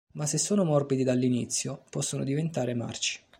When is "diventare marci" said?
2.23-3.19